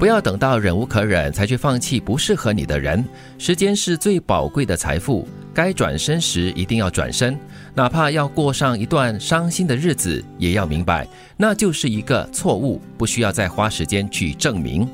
[0.00, 3.04] 不要等到忍无可忍才去放弃不适合你的人。
[3.36, 7.38] 时间是最宝贵的财富，该转身时一定要转身，
[7.74, 14.88] 哪怕要过上一段伤心的日子，也要明白那就是一个错误，不需要再花时间去证明。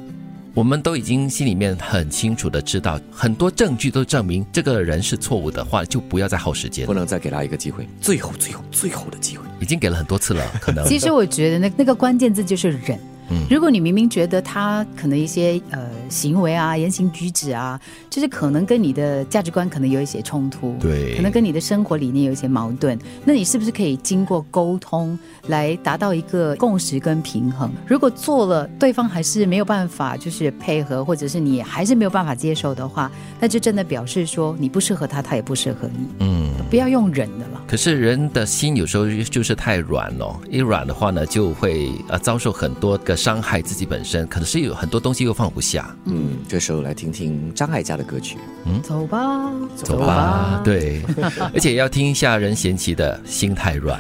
[0.54, 9.44] 我们都已经心里面很清楚的知道，很多证据都证明这个人是错误的话，就不要再耗时间不，能再给他一个机会，最后、最后、最后的机会。
[9.60, 12.98] 已经给了很多次了，可能其实我觉得那那个关键字就是忍。
[13.30, 17.80] 嗯如果你明明觉得他可能一些呃行为啊、言行举止啊，
[18.10, 25.18] 就是可能跟你的价值观可能有一些冲突，对可能跟你的生活理念有一些矛盾，那你是不是可以经过沟通
[25.48, 27.70] 来达到一个共识跟平衡？
[27.86, 36.46] 如果做了，对方还是没有办法就是配合，或者是你还是没有办法接受的话，那就真的表示说你不适合他，他也不适合你，嗯。
[36.68, 37.55] 不要用忍的了。
[37.66, 45.94] 可是人的心有时候就是太软了，一软的话呢，就会呃遭受很多个伤害自己本身，可能是有很多东西又放不下。
[46.04, 48.38] 嗯，这时候来听听张艾嘉的歌曲。
[48.64, 51.02] 嗯走吧，走吧，对，
[51.52, 53.98] 而且要听一下任贤齐的《心太软》，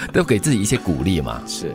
[0.12, 1.42] 都给自己一些鼓励嘛。
[1.46, 1.70] 是，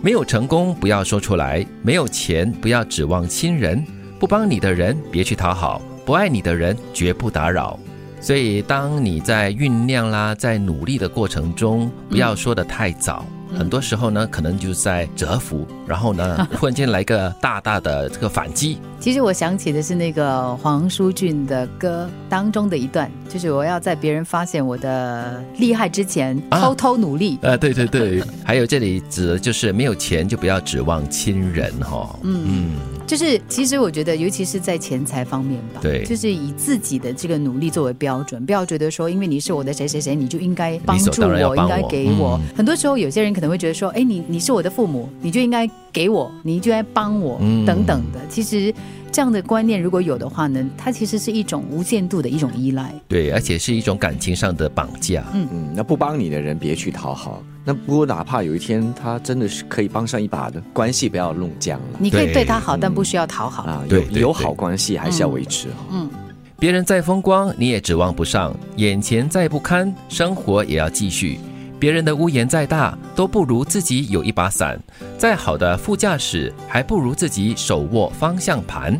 [0.00, 3.84] 没有成功不要说出来，没有钱不要指望亲人，
[4.20, 7.78] 不帮你的人别去讨好，不爱你的人绝不打扰。
[8.24, 13.22] 所以，当你在酝酿啦，在努力的过程中，不要说的太早。
[13.54, 18.78] 很多时候呢，可能就是在蛰伏，然后呢， 忽然间来个大大的这个反击。
[18.98, 27.38] 其实我想起的是那个黄舒骏的歌当中的一段，就是我要在别人发现我的厉害之前，啊偷偷努力。
[27.42, 32.70] 呃，对对对，还有这里指的就是没有钱就不要指望亲人哈、嗯
[33.06, 42.38] 就是其实我觉得，尤其是在钱财方面吧，对就是以自己的这个努力作为标准，不要觉得说，因为你是我的谁谁谁，你就应该帮助我，应该给我。
[42.42, 48.18] 嗯很多时候，有些人可能会觉得说，哎，你你是我的父母，你就应该给我，你就来帮我，嗯等等的。
[48.28, 48.74] 其实
[49.12, 52.92] 这样的观念如果有的话呢，它其实是一种无限度的一种依赖。
[53.06, 55.24] 对，而且是一种感情上的绑架。
[55.32, 57.40] 嗯嗯，那不帮你的人别去讨好。
[57.64, 63.62] 那不过哪怕有一天他真的是可以帮上一把的，关系不要弄僵了你可以对对他好，但不需要讨好。
[63.62, 63.82] 啊。
[63.88, 65.76] 有对友好关系还是要维持哈。
[65.92, 66.10] 嗯，
[66.58, 71.38] 别人再风光，你也指望不上；眼前再不堪，生活也要继续。
[71.84, 74.74] 别人的屋檐再大，都不如自己有一把伞；
[75.18, 78.98] 再好的副驾驶，还不如自己手握方向盘。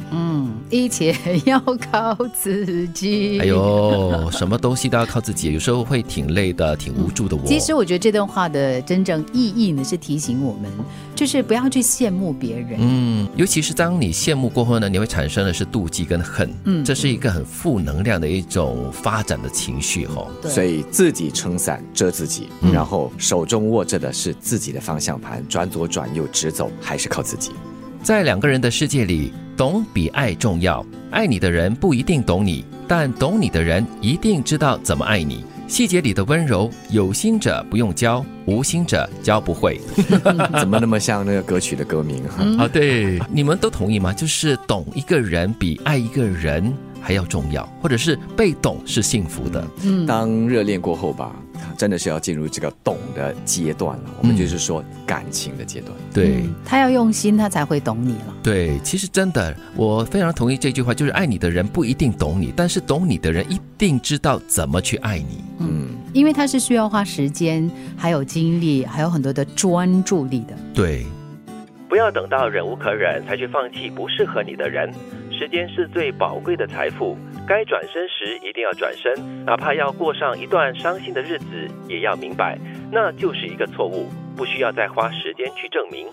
[0.74, 1.14] 一切
[1.44, 3.38] 要靠自己。
[3.38, 7.46] 哎呦，什么东西都要靠自己，有时候会挺累的，挺无助的我。
[7.46, 10.68] 其实我觉得这段话的真正意义呢，是提醒我们，
[11.14, 12.70] 就是不要去羡慕别人。
[12.78, 20.26] 嗯，尤其是当你羡慕过后呢，你会产生的是妒忌跟恨，嗯这是一个很负能量的一种发展的情绪哦。
[20.42, 27.52] 所以自己撑伞遮自己，然后手中握着的是自己的方向盘，转左转右直走还是靠自己。
[28.02, 30.84] 在两个人的世界里，懂比爱重要。
[31.10, 35.44] 爱你的人不一定懂你，但懂你的人一定知道怎么爱你。
[35.66, 39.80] 细节里的温柔，有心者不用教，无心者教不会。
[40.60, 42.44] 怎么那么像那个歌曲的歌名哈？
[42.64, 44.12] 啊，对，你们都同意吗？
[44.12, 49.66] 就是懂一个人比爱一个人还要重要，或者是被懂是幸福的。
[49.84, 51.34] 嗯当热恋过后吧，
[51.76, 54.04] 真的是要进入这个懂的阶段了。
[54.20, 55.92] 我们就是说感情的阶段。
[56.12, 56.42] 对。
[56.42, 58.34] 嗯他要用心，他才会懂你了。
[58.42, 65.44] 对，其实真的，我非常同意这句话，就是爱你的人不一定懂你，但是懂你的人一定知道怎么去爱你。
[65.58, 70.54] 嗯，因为他是需要花时间，还有精力，还有很多的专注力的。
[70.74, 71.04] 对，
[71.88, 74.92] 不要等到忍无可忍才去放弃不适合你的人。
[75.30, 77.16] 时间是最宝贵的财富，
[77.46, 81.46] 该转身时一定要转身，哪怕要过上一段伤心的日子，
[81.88, 82.58] 也要明白
[82.90, 86.08] 那就是一个错误，不需要再花时间去证明。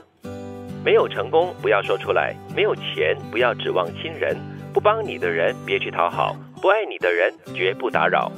[0.84, 4.36] 没有成功不要说出来，没有钱不要指望亲人，
[4.74, 8.30] 不帮你的人别去讨好，不爱你的人绝不打扰。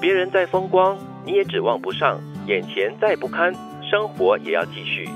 [0.00, 3.52] 别人再风光，你也指望不上；眼前再不堪，
[3.82, 5.08] 生活也要继续。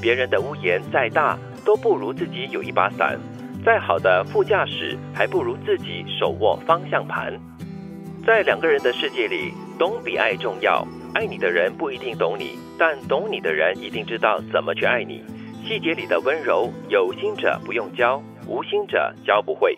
[0.00, 3.18] 别人的屋檐再大，都不如自己有一把伞；
[3.66, 7.36] 再好的副驾驶，还不如自己手握方向盘。
[8.24, 10.86] 在两个人的世界里，懂比爱重要。
[11.14, 15.24] 爱你的人不一定懂你，但懂你的人一定知道怎么去爱你。
[15.66, 19.76] 细节里的温柔，有心者不用教，无心者教不会。